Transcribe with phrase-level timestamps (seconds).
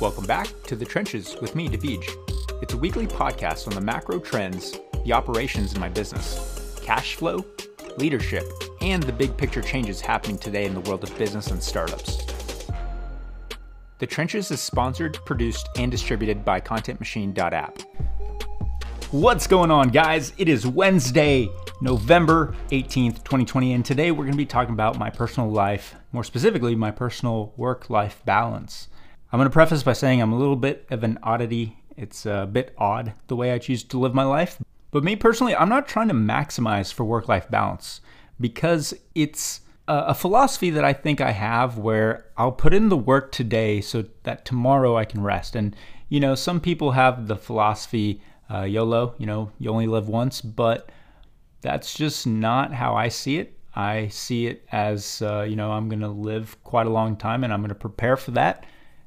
[0.00, 2.02] Welcome back to The Trenches with me, David.
[2.62, 7.44] It's a weekly podcast on the macro trends, the operations in my business, cash flow,
[7.98, 8.44] leadership,
[8.80, 12.26] and the big picture changes happening today in the world of business and startups.
[13.98, 17.82] The Trenches is sponsored, produced, and distributed by ContentMachine.app.
[19.10, 20.32] What's going on, guys?
[20.38, 21.50] It is Wednesday,
[21.82, 26.24] November 18th, 2020, and today we're going to be talking about my personal life, more
[26.24, 28.88] specifically, my personal work life balance.
[29.32, 31.78] I'm going to preface by saying I'm a little bit of an oddity.
[31.96, 34.60] It's a bit odd the way I choose to live my life.
[34.90, 38.00] But me personally, I'm not trying to maximize for work life balance
[38.40, 43.30] because it's a philosophy that I think I have where I'll put in the work
[43.30, 45.54] today so that tomorrow I can rest.
[45.54, 45.76] And,
[46.08, 48.20] you know, some people have the philosophy
[48.52, 50.90] uh, YOLO, you know, you only live once, but
[51.60, 53.56] that's just not how I see it.
[53.76, 57.44] I see it as, uh, you know, I'm going to live quite a long time
[57.44, 58.66] and I'm going to prepare for that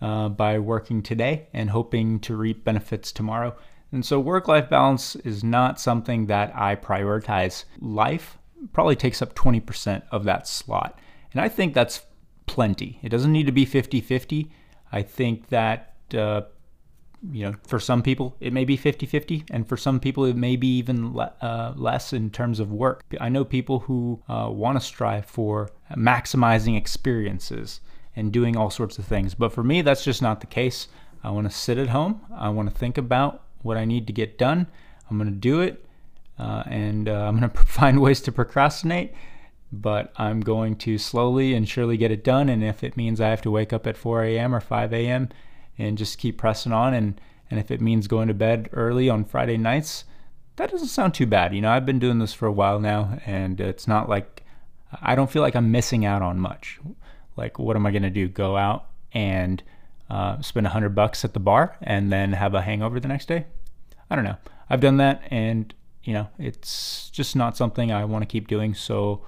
[0.00, 3.56] uh, by working today and hoping to reap benefits tomorrow.
[3.92, 7.64] And so, work life balance is not something that I prioritize.
[7.80, 8.38] Life
[8.72, 10.98] probably takes up 20% of that slot.
[11.32, 12.02] And I think that's
[12.46, 12.98] plenty.
[13.02, 14.50] It doesn't need to be 50 50.
[14.92, 16.42] I think that, uh,
[17.30, 20.36] you know, for some people it may be 50 50, and for some people it
[20.36, 23.04] may be even le- uh, less in terms of work.
[23.20, 27.80] I know people who uh, want to strive for maximizing experiences
[28.16, 29.34] and doing all sorts of things.
[29.34, 30.88] But for me, that's just not the case.
[31.22, 34.12] I want to sit at home, I want to think about what I need to
[34.12, 34.66] get done.
[35.10, 35.84] I'm going to do it
[36.38, 39.12] uh, and uh, I'm going to find ways to procrastinate,
[39.72, 42.48] but I'm going to slowly and surely get it done.
[42.48, 44.54] And if it means I have to wake up at 4 a.m.
[44.54, 45.28] or 5 a.m.
[45.78, 47.20] and just keep pressing on, and,
[47.50, 50.04] and if it means going to bed early on Friday nights,
[50.56, 51.54] that doesn't sound too bad.
[51.54, 54.44] You know, I've been doing this for a while now, and it's not like
[55.02, 56.78] I don't feel like I'm missing out on much.
[57.36, 58.28] Like, what am I going to do?
[58.28, 59.62] Go out and
[60.10, 63.26] uh, spend a hundred bucks at the bar and then have a hangover the next
[63.26, 63.46] day?
[64.10, 64.36] I don't know.
[64.68, 65.72] I've done that, and
[66.02, 68.74] you know, it's just not something I want to keep doing.
[68.74, 69.24] So,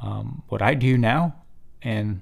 [0.00, 1.34] um, what I do now,
[1.82, 2.20] and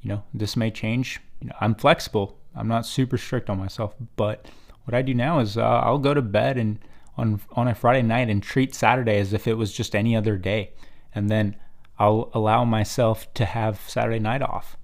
[0.00, 1.20] you know, this may change.
[1.40, 2.38] You know, I'm flexible.
[2.54, 4.46] I'm not super strict on myself, but
[4.84, 6.78] what I do now is uh, I'll go to bed and
[7.16, 10.36] on on a Friday night and treat Saturday as if it was just any other
[10.36, 10.72] day,
[11.14, 11.56] and then
[11.98, 14.76] I'll allow myself to have Saturday night off.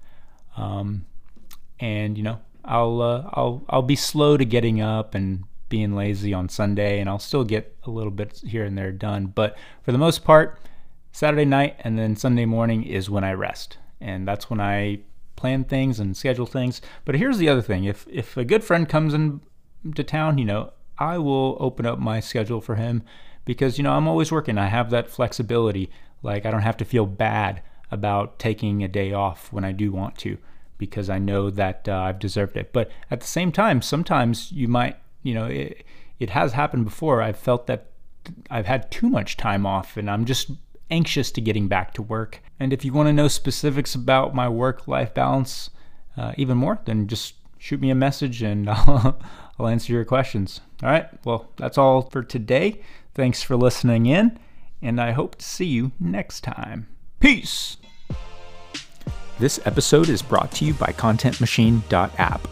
[0.55, 1.05] Um,
[1.79, 6.33] and you know, I'll uh, I'll I'll be slow to getting up and being lazy
[6.33, 9.27] on Sunday, and I'll still get a little bit here and there done.
[9.27, 10.59] But for the most part,
[11.11, 14.99] Saturday night and then Sunday morning is when I rest, and that's when I
[15.35, 16.81] plan things and schedule things.
[17.05, 20.73] But here's the other thing: if if a good friend comes into town, you know,
[20.97, 23.03] I will open up my schedule for him
[23.45, 24.57] because you know I'm always working.
[24.57, 25.89] I have that flexibility.
[26.23, 29.91] Like I don't have to feel bad about taking a day off when I do
[29.91, 30.37] want to
[30.77, 32.71] because I know that uh, I've deserved it.
[32.71, 35.85] But at the same time, sometimes you might you know, it,
[36.19, 37.21] it has happened before.
[37.21, 37.87] I've felt that
[38.49, 40.51] I've had too much time off and I'm just
[40.91, 42.41] anxious to getting back to work.
[42.59, 45.69] And if you want to know specifics about my work life balance
[46.17, 49.19] uh, even more, then just shoot me a message and I'll,
[49.57, 50.61] I'll answer your questions.
[50.83, 51.07] All right.
[51.25, 52.81] Well, that's all for today.
[53.13, 54.39] Thanks for listening in,
[54.81, 56.87] and I hope to see you next time.
[57.19, 57.77] Peace.
[59.39, 62.47] This episode is brought to you by ContentMachine.app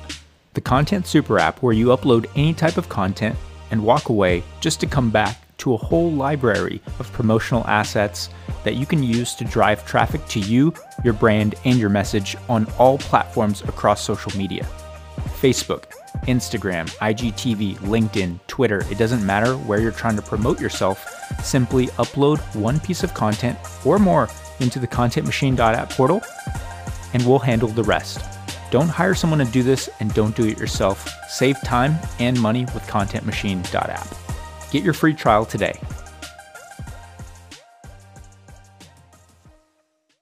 [0.58, 3.36] the Content Super app where you upload any type of content
[3.70, 8.30] and walk away just to come back to a whole library of promotional assets
[8.64, 10.74] that you can use to drive traffic to you,
[11.04, 14.68] your brand, and your message on all platforms across social media
[15.40, 15.92] Facebook,
[16.24, 18.84] Instagram, IGTV, LinkedIn, Twitter.
[18.90, 21.17] It doesn't matter where you're trying to promote yourself.
[21.42, 24.30] Simply upload one piece of content or more
[24.60, 26.24] into the ContentMachine.app portal,
[27.14, 28.20] and we'll handle the rest.
[28.72, 31.10] Don't hire someone to do this and don't do it yourself.
[31.30, 34.08] Save time and money with ContentMachine.app.
[34.72, 35.80] Get your free trial today